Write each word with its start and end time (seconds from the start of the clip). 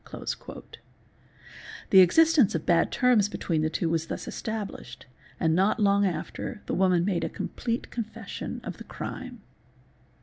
'The 1.91 1.99
existence 2.01 2.55
of 2.55 2.65
bad 2.65 2.91
terms 2.91 3.29
between 3.29 3.61
the 3.61 3.69
two 3.69 3.87
was 3.87 4.07
thus 4.07 4.27
established 4.27 5.05
and 5.39 5.53
not 5.53 5.79
long 5.79 6.07
after 6.07 6.63
the 6.65 6.73
woman 6.73 7.05
made 7.05 7.23
a 7.23 7.29
com 7.29 7.49
plete 7.55 7.91
confession 7.91 8.59
of 8.63 8.77
the 8.77 8.83
crime. 8.83 9.43